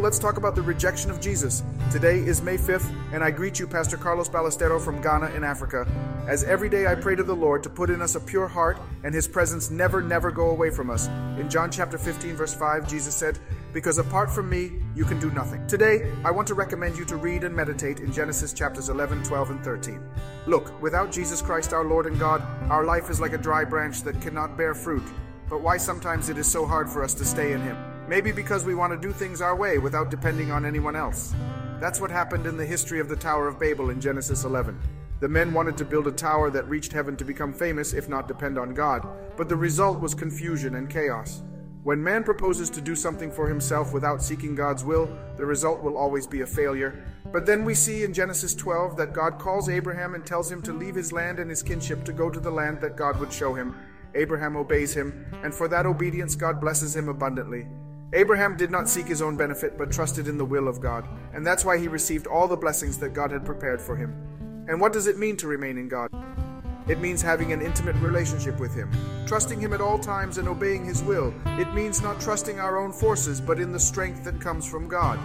[0.00, 1.64] Let's talk about the rejection of Jesus.
[1.90, 5.88] Today is May 5th, and I greet you, Pastor Carlos Ballestero from Ghana in Africa.
[6.28, 8.78] As every day I pray to the Lord to put in us a pure heart
[9.02, 11.08] and his presence never, never go away from us.
[11.36, 13.40] In John chapter 15, verse 5, Jesus said,
[13.72, 15.66] Because apart from me, you can do nothing.
[15.66, 19.50] Today, I want to recommend you to read and meditate in Genesis chapters 11, 12,
[19.50, 20.00] and 13.
[20.46, 22.40] Look, without Jesus Christ our Lord and God,
[22.70, 25.04] our life is like a dry branch that cannot bear fruit.
[25.50, 27.97] But why sometimes it is so hard for us to stay in Him?
[28.08, 31.34] Maybe because we want to do things our way without depending on anyone else.
[31.78, 34.80] That's what happened in the history of the Tower of Babel in Genesis 11.
[35.20, 38.26] The men wanted to build a tower that reached heaven to become famous, if not
[38.26, 41.42] depend on God, but the result was confusion and chaos.
[41.82, 45.98] When man proposes to do something for himself without seeking God's will, the result will
[45.98, 47.04] always be a failure.
[47.30, 50.72] But then we see in Genesis 12 that God calls Abraham and tells him to
[50.72, 53.52] leave his land and his kinship to go to the land that God would show
[53.52, 53.76] him.
[54.14, 57.66] Abraham obeys him, and for that obedience, God blesses him abundantly.
[58.12, 61.46] Abraham did not seek his own benefit, but trusted in the will of God, and
[61.46, 64.14] that's why he received all the blessings that God had prepared for him.
[64.66, 66.10] And what does it mean to remain in God?
[66.88, 68.90] It means having an intimate relationship with Him,
[69.26, 71.34] trusting Him at all times and obeying His will.
[71.58, 75.18] It means not trusting our own forces, but in the strength that comes from God.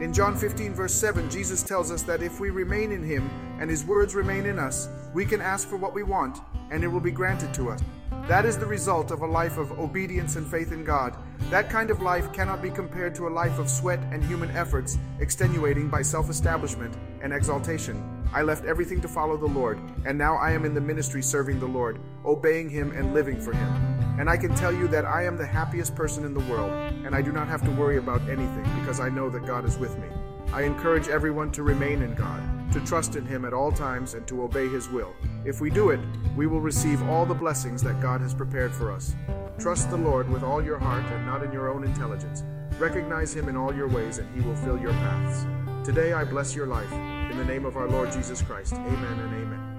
[0.00, 3.28] In John 15, verse 7, Jesus tells us that if we remain in Him
[3.60, 6.38] and His words remain in us, we can ask for what we want,
[6.70, 7.80] and it will be granted to us.
[8.26, 11.16] That is the result of a life of obedience and faith in God.
[11.50, 14.98] That kind of life cannot be compared to a life of sweat and human efforts,
[15.18, 18.24] extenuating by self establishment and exaltation.
[18.32, 21.58] I left everything to follow the Lord, and now I am in the ministry serving
[21.58, 23.89] the Lord, obeying Him and living for Him.
[24.20, 26.70] And I can tell you that I am the happiest person in the world,
[27.06, 29.78] and I do not have to worry about anything because I know that God is
[29.78, 30.08] with me.
[30.52, 34.28] I encourage everyone to remain in God, to trust in Him at all times, and
[34.28, 35.14] to obey His will.
[35.46, 36.00] If we do it,
[36.36, 39.14] we will receive all the blessings that God has prepared for us.
[39.58, 42.42] Trust the Lord with all your heart and not in your own intelligence.
[42.78, 45.46] Recognize Him in all your ways, and He will fill your paths.
[45.82, 46.92] Today I bless your life.
[46.92, 48.74] In the name of our Lord Jesus Christ.
[48.74, 49.69] Amen and amen.